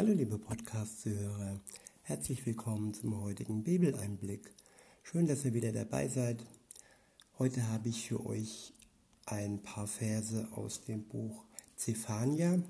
[0.00, 1.60] Hallo liebe Podcast-Zuhörer,
[2.04, 4.50] herzlich willkommen zum heutigen Bibeleinblick.
[5.02, 6.42] Schön, dass ihr wieder dabei seid.
[7.38, 8.72] Heute habe ich für euch
[9.26, 11.44] ein paar Verse aus dem Buch
[11.76, 12.62] Zephania.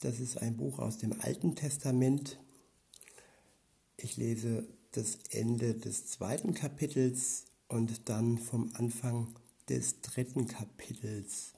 [0.00, 2.38] Das ist ein Buch aus dem Alten Testament.
[3.96, 9.34] Ich lese das Ende des zweiten Kapitels und dann vom Anfang
[9.70, 11.54] des dritten Kapitels.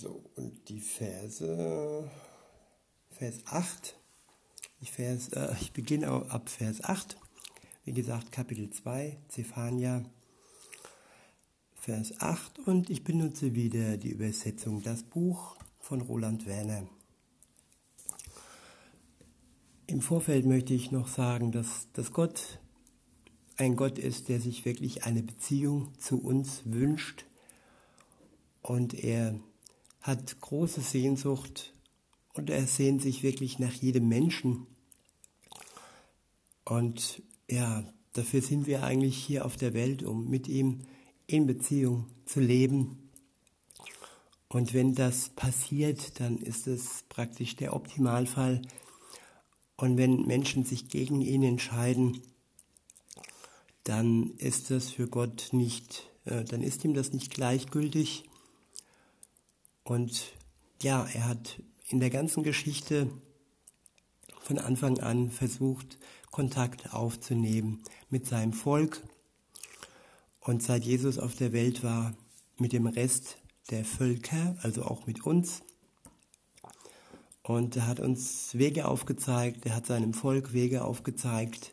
[0.00, 2.08] So, und die Verse,
[3.10, 3.96] Vers 8,
[4.80, 7.16] ich, Vers, äh, ich beginne ab Vers 8,
[7.84, 10.04] wie gesagt, Kapitel 2, Zephania,
[11.74, 16.86] Vers 8 und ich benutze wieder die Übersetzung Das Buch von Roland Werner.
[19.88, 22.60] Im Vorfeld möchte ich noch sagen, dass, dass Gott
[23.56, 27.24] ein Gott ist, der sich wirklich eine Beziehung zu uns wünscht.
[28.62, 29.40] Und er
[30.08, 31.74] hat große Sehnsucht
[32.32, 34.66] und er sehnt sich wirklich nach jedem Menschen.
[36.64, 40.80] Und ja, dafür sind wir eigentlich hier auf der Welt, um mit ihm
[41.26, 43.10] in Beziehung zu leben.
[44.48, 48.62] Und wenn das passiert, dann ist es praktisch der Optimalfall.
[49.76, 52.22] Und wenn Menschen sich gegen ihn entscheiden,
[53.84, 58.24] dann ist das für Gott nicht, äh, dann ist ihm das nicht gleichgültig.
[59.88, 60.34] Und
[60.82, 63.10] ja, er hat in der ganzen Geschichte
[64.42, 65.96] von Anfang an versucht,
[66.30, 69.02] Kontakt aufzunehmen mit seinem Volk.
[70.40, 72.14] Und seit Jesus auf der Welt war,
[72.58, 73.38] mit dem Rest
[73.70, 75.62] der Völker, also auch mit uns.
[77.42, 81.72] Und er hat uns Wege aufgezeigt, er hat seinem Volk Wege aufgezeigt,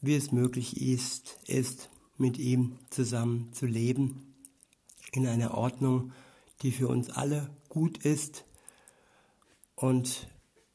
[0.00, 4.34] wie es möglich ist, ist mit ihm zusammen zu leben,
[5.12, 6.12] in einer Ordnung,
[6.62, 8.44] die für uns alle gut ist.
[9.74, 10.28] Und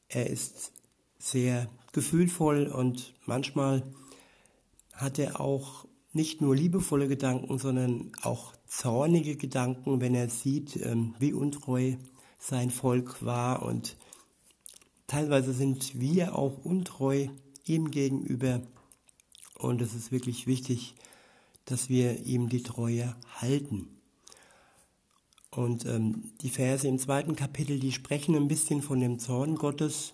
[0.07, 0.71] er ist
[1.19, 3.83] sehr gefühlvoll und manchmal
[4.93, 11.15] hat er auch nicht nur liebevolle Gedanken, sondern auch zornige Gedanken, wenn er sieht, ähm,
[11.19, 11.95] wie untreu
[12.39, 13.63] sein Volk war.
[13.63, 13.97] Und
[15.07, 17.27] teilweise sind wir auch untreu
[17.65, 18.61] ihm gegenüber.
[19.57, 20.95] Und es ist wirklich wichtig,
[21.65, 23.87] dass wir ihm die Treue halten.
[25.55, 30.13] Und ähm, die Verse im zweiten Kapitel, die sprechen ein bisschen von dem Zorn Gottes.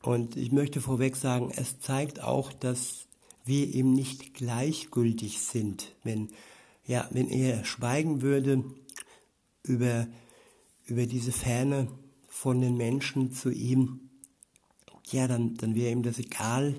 [0.00, 3.06] Und ich möchte vorweg sagen, es zeigt auch, dass
[3.44, 5.92] wir ihm nicht gleichgültig sind.
[6.04, 6.28] Wenn,
[6.86, 8.64] ja, wenn er schweigen würde
[9.64, 10.06] über,
[10.84, 11.88] über diese Ferne
[12.28, 14.10] von den Menschen zu ihm,
[15.10, 16.76] ja, dann, dann wäre ihm das egal.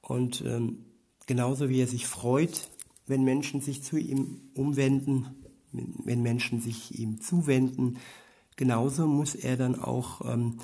[0.00, 0.86] Und ähm,
[1.26, 2.68] genauso wie er sich freut,
[3.06, 5.26] wenn Menschen sich zu ihm umwenden,
[5.72, 7.98] wenn Menschen sich ihm zuwenden,
[8.56, 10.58] genauso muss er dann auch ähm,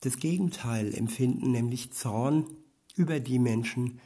[0.00, 2.46] das Gegenteil empfinden, nämlich Zorn
[2.94, 4.00] über die Menschen,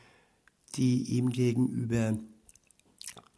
[0.74, 2.18] die ihm gegenüber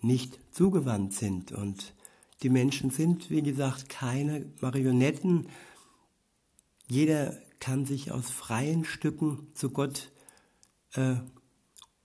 [0.01, 1.53] nicht zugewandt sind.
[1.53, 1.95] Und
[2.43, 5.49] die Menschen sind, wie gesagt, keine Marionetten.
[6.89, 10.13] Jeder kann sich aus freien Stücken zu Gott
[10.93, 11.17] äh,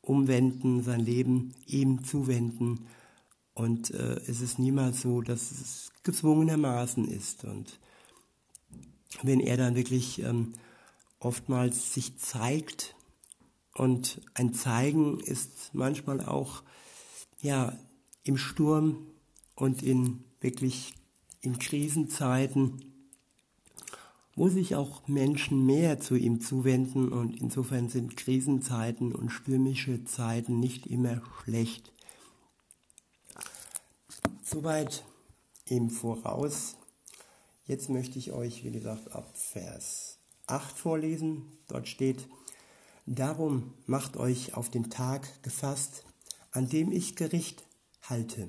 [0.10, 2.88] umwenden, sein Leben ihm zuwenden.
[3.54, 7.44] Und äh, es ist niemals so, dass es gezwungenermaßen ist.
[7.44, 7.80] Und
[9.24, 10.54] wenn er dann wirklich ähm,
[11.20, 12.96] oftmals sich zeigt,
[13.80, 16.64] und ein Zeigen ist manchmal auch
[17.40, 17.78] ja
[18.24, 19.08] im Sturm
[19.56, 20.96] und in wirklich
[21.40, 22.99] in Krisenzeiten
[24.40, 30.62] wo sich auch Menschen mehr zu ihm zuwenden und insofern sind Krisenzeiten und stürmische Zeiten
[30.62, 31.92] nicht immer schlecht.
[34.42, 35.04] Soweit
[35.66, 36.78] im Voraus.
[37.66, 41.44] Jetzt möchte ich euch, wie gesagt, ab Vers 8 vorlesen.
[41.68, 42.26] Dort steht,
[43.06, 46.06] Darum macht euch auf den Tag gefasst,
[46.52, 47.66] an dem ich Gericht
[48.04, 48.48] halte.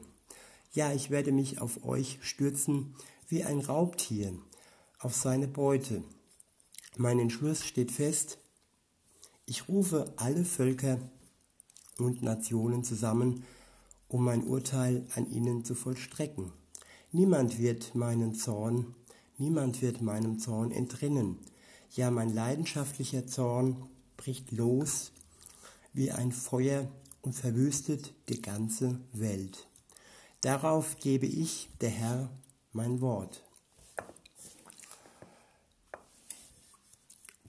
[0.72, 2.94] Ja, ich werde mich auf euch stürzen
[3.26, 4.34] wie ein Raubtier
[5.00, 6.04] auf seine Beute.
[6.96, 8.38] Mein Entschluss steht fest.
[9.46, 10.98] Ich rufe alle Völker
[11.98, 13.44] und Nationen zusammen,
[14.08, 16.52] um mein Urteil an ihnen zu vollstrecken.
[17.12, 18.94] Niemand wird meinen Zorn,
[19.38, 21.38] niemand wird meinem Zorn entrinnen.
[21.92, 25.12] Ja, mein leidenschaftlicher Zorn bricht los
[25.92, 26.86] wie ein Feuer
[27.22, 29.66] und verwüstet die ganze Welt.
[30.42, 32.30] Darauf gebe ich, der Herr,
[32.72, 33.42] mein Wort.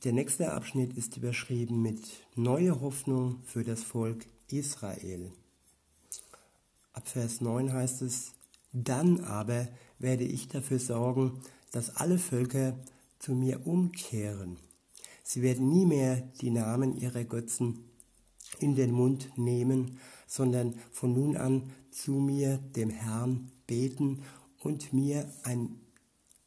[0.03, 2.01] Der nächste Abschnitt ist überschrieben mit
[2.36, 5.31] Neue Hoffnung für das Volk Israel.
[6.92, 8.31] Ab Vers 9 heißt es,
[8.74, 9.68] dann aber
[10.00, 11.39] werde ich dafür sorgen,
[11.71, 12.80] dass alle Völker
[13.19, 14.57] zu mir umkehren.
[15.24, 17.86] Sie werden nie mehr die Namen ihrer Götzen
[18.57, 24.24] in den Mund nehmen, sondern von nun an zu mir, dem Herrn, beten
[24.63, 25.80] und mir ein,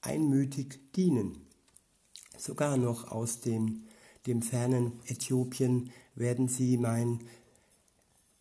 [0.01, 1.45] einmütig dienen.
[2.37, 3.85] Sogar noch aus dem,
[4.27, 7.21] dem fernen Äthiopien werden sie mein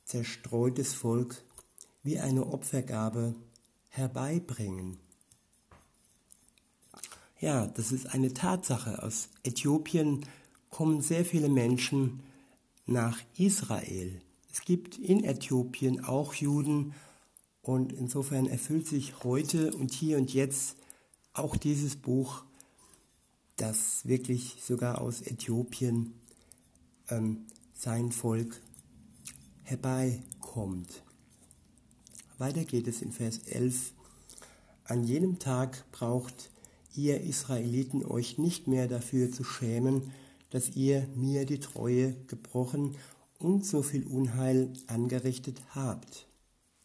[0.05, 1.43] zerstreutes Volk
[2.03, 3.35] wie eine Opfergabe
[3.89, 4.97] herbeibringen.
[7.39, 9.03] Ja, das ist eine Tatsache.
[9.03, 10.25] Aus Äthiopien
[10.69, 12.21] kommen sehr viele Menschen
[12.85, 14.21] nach Israel.
[14.51, 16.93] Es gibt in Äthiopien auch Juden
[17.61, 20.75] und insofern erfüllt sich heute und hier und jetzt
[21.33, 22.43] auch dieses Buch,
[23.57, 26.13] das wirklich sogar aus Äthiopien
[27.09, 28.61] ähm, sein Volk
[29.63, 31.03] herbeikommt.
[32.37, 33.93] Weiter geht es in Vers 11.
[34.85, 36.49] An jenem Tag braucht
[36.95, 40.11] ihr Israeliten euch nicht mehr dafür zu schämen,
[40.49, 42.95] dass ihr mir die Treue gebrochen
[43.39, 46.27] und so viel Unheil angerichtet habt.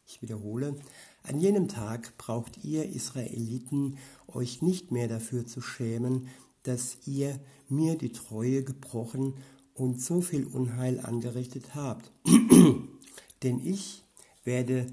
[0.06, 0.76] Ich wiederhole,
[1.22, 6.28] an jenem Tag braucht ihr Israeliten euch nicht mehr dafür zu schämen,
[6.68, 9.34] dass ihr mir die Treue gebrochen
[9.72, 12.12] und so viel Unheil angerichtet habt.
[13.42, 14.04] Denn ich
[14.44, 14.86] werde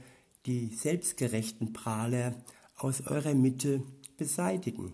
[0.46, 2.34] die selbstgerechten Prahler
[2.78, 3.84] aus eurer Mitte
[4.18, 4.94] beseitigen.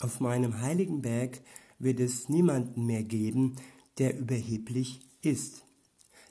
[0.00, 1.40] Auf meinem heiligen Berg
[1.78, 3.56] wird es niemanden mehr geben,
[3.96, 5.64] der überheblich ist.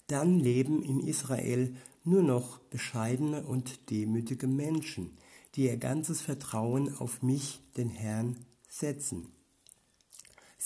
[0.05, 5.17] Dann leben in Israel nur noch bescheidene und demütige Menschen,
[5.55, 8.37] die ihr ganzes Vertrauen auf mich, den Herrn,
[8.69, 9.36] setzen.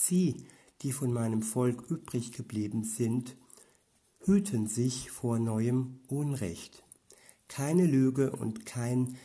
[0.06, 0.46] Sie,
[0.82, 3.36] die von meinem Volk übrig geblieben sind,
[4.24, 6.82] hüten sich vor neuem Unrecht.
[7.46, 9.16] Keine Lüge und kein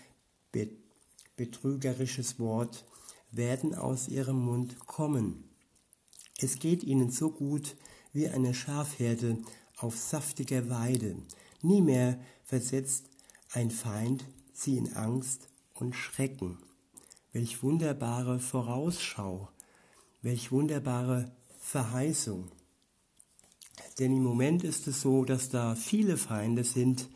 [1.36, 2.86] betrügerisches Wort
[3.32, 5.46] werden aus ihrem Mund kommen.
[6.40, 7.76] Es geht ihnen so gut
[8.14, 9.40] wie eine Schafherde
[9.78, 11.16] auf saftiger Weide.
[11.64, 13.06] Nie mehr versetzt
[13.52, 16.60] ein Feind sie in Angst und Schrecken.
[17.32, 19.50] Welch wunderbare Vorausschau,
[20.28, 22.52] welch wunderbare Verheißung.
[23.98, 27.10] Denn im Moment ist es so, dass da viele Feinde sind,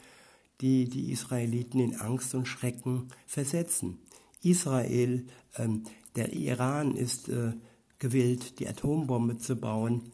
[0.61, 3.99] die die Israeliten in Angst und Schrecken versetzen.
[4.43, 5.27] Israel
[5.57, 5.83] ähm,
[6.15, 7.51] der Iran ist äh,
[7.99, 10.13] gewillt, die Atombombe zu bauen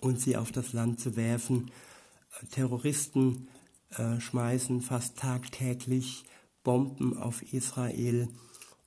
[0.00, 1.70] und sie auf das Land zu werfen.
[2.50, 3.46] Terroristen
[3.90, 6.24] äh, schmeißen fast tagtäglich
[6.64, 8.28] Bomben auf Israel.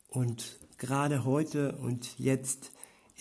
[0.10, 2.74] Und gerade heute und jetzt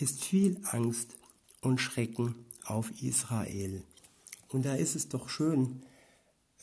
[0.02, 1.16] ist viel Angst
[1.60, 3.82] und Schrecken auf Israel.
[4.48, 5.82] Und da ist es doch schön,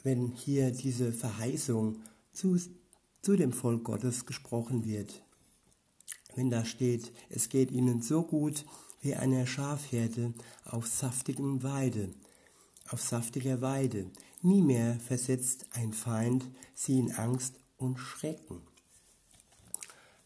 [0.03, 2.01] wenn hier diese Verheißung
[2.33, 2.57] zu,
[3.21, 5.21] zu dem Volk Gottes gesprochen wird
[6.37, 8.63] wenn da steht, es geht ihnen so gut
[9.01, 10.33] wie eine Schafherde
[10.65, 12.13] auf saftigem Weide,
[12.89, 14.11] auf saftiger Weide.
[14.43, 16.45] Nie mehr versetzt ein Feind
[16.75, 18.61] sie in Angst und Schrecken.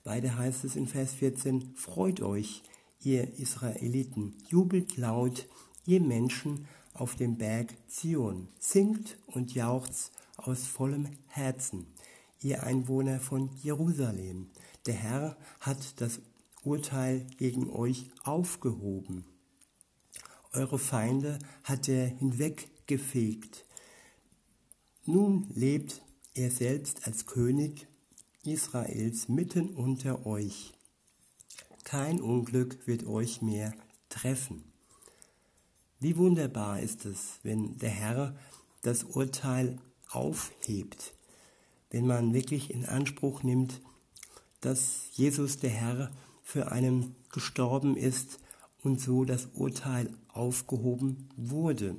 [0.03, 2.61] Weiter heißt es in Vers 14, Freut euch,
[3.03, 5.47] ihr Israeliten, jubelt laut,
[5.85, 11.87] ihr Menschen auf dem Berg Zion, singt und jauchzt aus vollem Herzen,
[12.41, 14.49] ihr Einwohner von Jerusalem.
[14.85, 16.19] Der Herr hat das
[16.63, 19.25] Urteil gegen euch aufgehoben.
[20.53, 23.65] Eure Feinde hat er hinweggefegt.
[25.05, 26.01] Nun lebt
[26.33, 27.87] er selbst als König
[28.43, 30.73] Israels mitten unter euch.
[31.91, 33.73] Kein Unglück wird euch mehr
[34.07, 34.63] treffen.
[35.99, 38.33] Wie wunderbar ist es, wenn der Herr
[38.81, 39.77] das Urteil
[40.09, 41.13] aufhebt,
[41.89, 43.81] wenn man wirklich in Anspruch nimmt,
[44.61, 48.39] dass Jesus der Herr für einen gestorben ist
[48.81, 51.97] und so das Urteil aufgehoben wurde.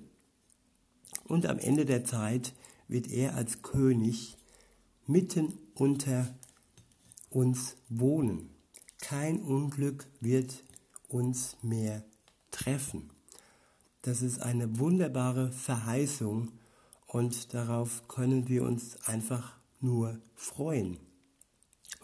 [1.24, 2.54] Und am Ende der Zeit
[2.88, 4.38] wird er als König
[5.06, 6.34] mitten unter
[7.28, 8.51] uns wohnen.
[9.02, 10.62] Kein Unglück wird
[11.08, 12.02] uns mehr
[12.50, 13.10] treffen.
[14.00, 16.52] Das ist eine wunderbare Verheißung
[17.08, 20.98] und darauf können wir uns einfach nur freuen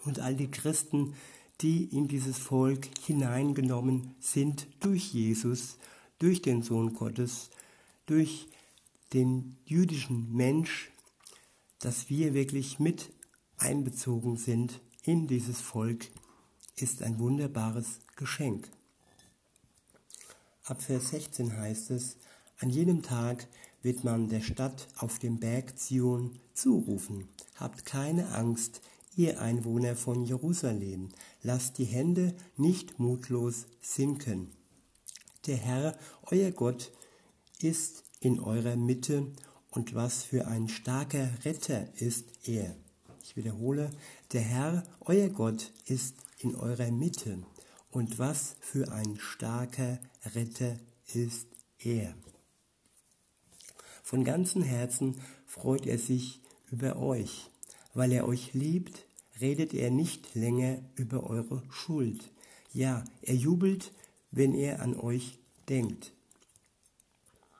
[0.05, 1.15] und all die Christen,
[1.61, 5.77] die in dieses Volk hineingenommen sind durch Jesus,
[6.19, 7.49] durch den Sohn Gottes,
[8.05, 8.47] durch
[9.13, 10.91] den jüdischen Mensch,
[11.79, 13.11] dass wir wirklich mit
[13.57, 16.09] einbezogen sind in dieses Volk,
[16.81, 18.69] ist ein wunderbares Geschenk.
[20.63, 22.17] Ab Vers 16 heißt es,
[22.59, 23.47] an jenem Tag
[23.81, 27.27] wird man der Stadt auf dem Berg Zion zurufen.
[27.55, 28.81] Habt keine Angst,
[29.15, 31.09] ihr Einwohner von Jerusalem,
[31.41, 34.51] lasst die Hände nicht mutlos sinken.
[35.47, 36.91] Der Herr, euer Gott,
[37.59, 39.31] ist in eurer Mitte
[39.71, 42.75] und was für ein starker Retter ist er.
[43.23, 43.91] Ich wiederhole,
[44.33, 47.43] der Herr, euer Gott, ist in eurer Mitte
[47.91, 49.99] und was für ein starker
[50.35, 50.77] Retter
[51.13, 51.47] ist
[51.79, 52.15] er.
[54.03, 56.41] Von ganzem Herzen freut er sich
[56.71, 57.49] über euch.
[57.93, 59.05] Weil er euch liebt,
[59.41, 62.31] redet er nicht länger über eure Schuld.
[62.73, 63.91] Ja, er jubelt,
[64.31, 66.13] wenn er an euch denkt.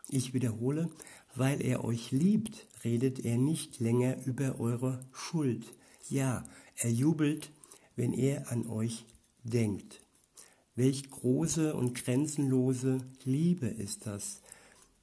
[0.09, 0.89] Ich wiederhole,
[1.36, 5.65] weil er euch liebt, redet er nicht länger über eure Schuld.
[6.09, 6.45] Ja,
[6.77, 7.51] er jubelt,
[7.99, 9.05] wenn er an euch
[9.43, 9.99] denkt.
[10.73, 14.39] Welch große und grenzenlose Liebe ist das,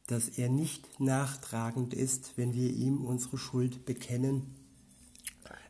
[0.07, 4.47] dass er nicht nachtragend ist, wenn wir ihm unsere Schuld bekennen,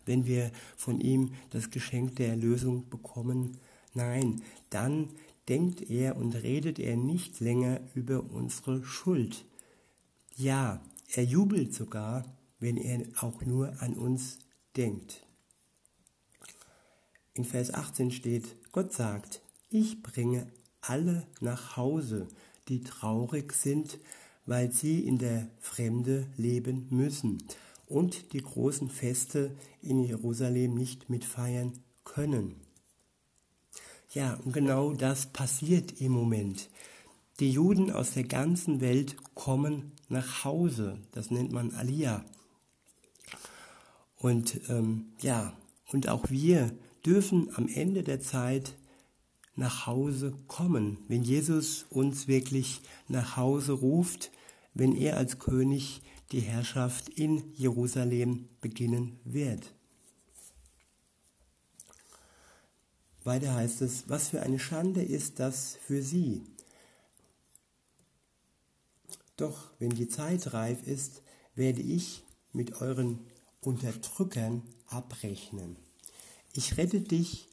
[0.04, 3.56] wenn wir von ihm das Geschenk der Erlösung bekommen.
[3.92, 5.09] Nein, dann
[5.49, 9.45] denkt er und redet er nicht länger über unsere Schuld.
[10.37, 10.80] Ja,
[11.12, 12.25] er jubelt sogar,
[12.61, 14.38] wenn er auch nur an uns
[14.76, 15.25] denkt.
[17.37, 20.47] In Vers 18 steht, Gott sagt, ich bringe
[20.81, 22.28] alle nach Hause,
[22.69, 23.99] die traurig sind,
[24.47, 27.43] weil sie in der Fremde leben müssen
[27.87, 31.75] und die großen Feste in Jerusalem nicht mitfeiern
[32.05, 32.55] können.
[34.14, 36.71] Ja, und genau das passiert im Moment.
[37.38, 40.99] Die Juden aus der ganzen Welt kommen nach Hause.
[41.12, 42.25] Das nennt man Aliyah.
[44.16, 45.52] Und ähm, ja,
[45.93, 46.73] und auch wir
[47.07, 48.75] dürfen am Ende der Zeit
[49.55, 54.33] nach Hause kommen, wenn Jesus uns wirklich nach Hause ruft,
[54.75, 59.73] wenn er als König die Herrschaft in Jerusalem beginnen wird.
[63.25, 66.45] Weiter heißt es, was für eine Schande ist das für sie.
[69.37, 71.23] Doch wenn die Zeit reif ist,
[71.55, 73.19] werde ich mit euren
[73.61, 75.77] Unterdrückern abrechnen.
[76.59, 77.51] Ich rette dich,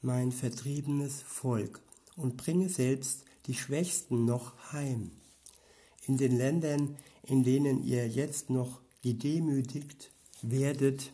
[0.00, 1.82] mein vertriebenes Volk,
[2.16, 5.10] und bringe selbst die Schwächsten noch heim.
[6.06, 11.12] In den Ländern, in denen ihr jetzt noch gedemütigt werdet,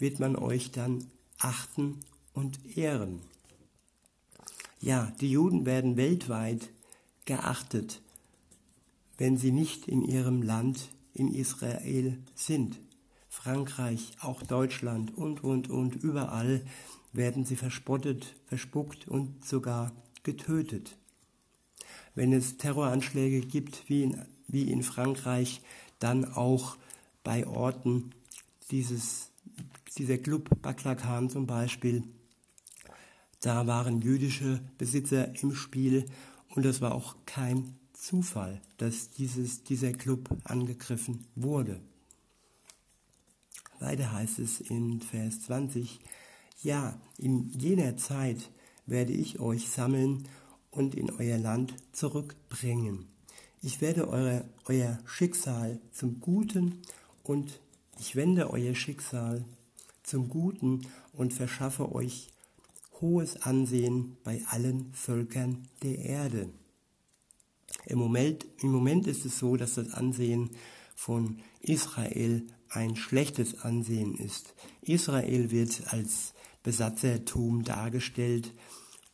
[0.00, 1.08] wird man euch dann
[1.38, 2.00] achten
[2.34, 3.20] und ehren.
[4.80, 6.68] Ja, die Juden werden weltweit
[7.26, 8.02] geachtet,
[9.18, 12.76] wenn sie nicht in ihrem Land in Israel sind.
[13.36, 16.62] Frankreich, auch Deutschland und, und, und, überall
[17.12, 20.96] werden sie verspottet, verspuckt und sogar getötet.
[22.14, 25.60] Wenn es Terroranschläge gibt, wie in, wie in Frankreich,
[25.98, 26.76] dann auch
[27.22, 28.10] bei Orten
[28.70, 29.30] dieses,
[29.98, 32.02] dieser Club Baklakan zum Beispiel,
[33.42, 36.06] da waren jüdische Besitzer im Spiel
[36.54, 41.80] und es war auch kein Zufall, dass dieses, dieser Club angegriffen wurde.
[43.80, 46.00] Weiter heißt es in Vers 20,
[46.62, 48.50] ja, in jener Zeit
[48.86, 50.26] werde ich euch sammeln
[50.70, 53.06] und in euer Land zurückbringen.
[53.62, 56.82] Ich werde eure, euer Schicksal zum Guten
[57.22, 57.60] und
[57.98, 59.44] ich wende euer Schicksal
[60.02, 62.32] zum Guten und verschaffe euch
[63.00, 66.48] hohes Ansehen bei allen Völkern der Erde.
[67.84, 70.50] Im Moment, Im Moment ist es so, dass das Ansehen
[70.94, 74.54] von Israel ein schlechtes Ansehen ist.
[74.82, 78.52] Israel wird als Besatzertum dargestellt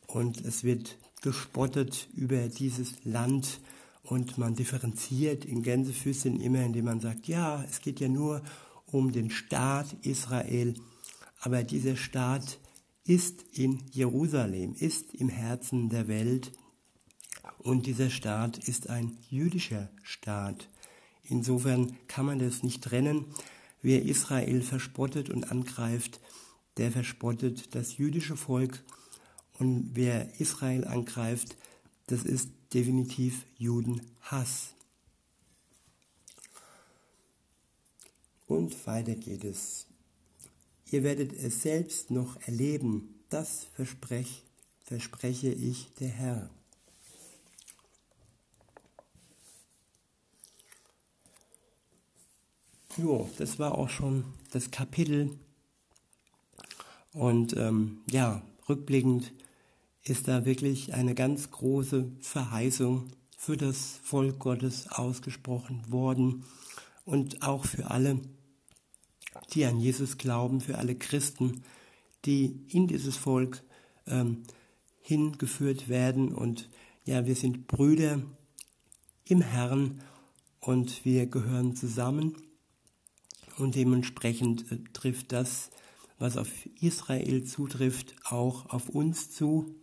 [0.07, 3.61] und es wird gespottet über dieses Land
[4.03, 8.41] und man differenziert in Gänsefüßchen immer, indem man sagt, ja, es geht ja nur
[8.85, 10.73] um den Staat Israel,
[11.39, 12.59] aber dieser Staat
[13.05, 16.51] ist in Jerusalem, ist im Herzen der Welt
[17.59, 20.69] und dieser Staat ist ein jüdischer Staat.
[21.23, 23.25] Insofern kann man das nicht trennen.
[23.81, 26.19] Wer Israel verspottet und angreift,
[26.77, 28.83] der verspottet das jüdische Volk
[29.59, 31.55] und wer Israel angreift,
[32.07, 34.73] das ist definitiv Judenhass.
[38.47, 39.87] Und weiter geht es.
[40.91, 44.43] Ihr werdet es selbst noch erleben, das versprech,
[44.83, 46.49] verspreche ich der Herr.
[52.97, 55.31] Jo, das war auch schon das Kapitel.
[57.11, 59.33] Und ähm, ja, rückblickend
[60.03, 66.45] ist da wirklich eine ganz große Verheißung für das Volk Gottes ausgesprochen worden
[67.03, 68.19] und auch für alle,
[69.53, 71.63] die an Jesus glauben, für alle Christen,
[72.25, 73.63] die in dieses Volk
[74.05, 74.43] ähm,
[75.01, 76.31] hingeführt werden.
[76.31, 76.69] Und
[77.05, 78.21] ja, wir sind Brüder
[79.25, 80.01] im Herrn
[80.59, 82.35] und wir gehören zusammen.
[83.57, 85.69] Und dementsprechend äh, trifft das,
[86.19, 89.75] was auf Israel zutrifft, auch auf uns zu.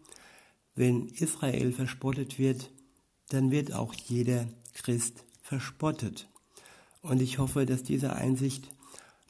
[0.75, 2.71] Wenn Israel verspottet wird,
[3.29, 6.29] dann wird auch jeder Christ verspottet.
[7.03, 8.69] Und ich hoffe, dass diese Einsicht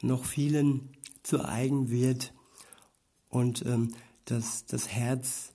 [0.01, 0.89] noch vielen
[1.23, 2.33] zu eigen wird
[3.29, 3.93] und ähm,
[4.25, 5.51] dass das Herz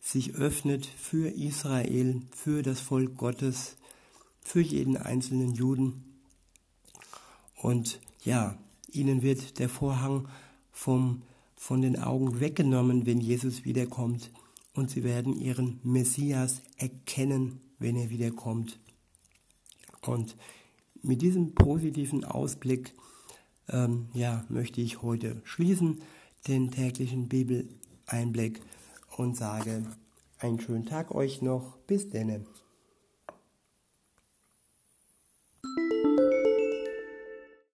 [0.00, 3.76] sich öffnet für Israel, für das Volk Gottes,
[4.40, 6.09] für jeden einzelnen Juden.
[7.60, 8.56] Und ja,
[8.90, 10.28] ihnen wird der Vorhang
[10.72, 11.22] vom,
[11.56, 14.30] von den Augen weggenommen, wenn Jesus wiederkommt.
[14.74, 18.78] Und sie werden ihren Messias erkennen, wenn er wiederkommt.
[20.02, 20.36] Und
[21.02, 22.94] mit diesem positiven Ausblick
[23.68, 26.02] ähm, ja, möchte ich heute schließen,
[26.48, 28.60] den täglichen Bibeleinblick
[29.16, 29.84] und sage
[30.38, 31.76] einen schönen Tag euch noch.
[31.86, 32.44] Bis denne.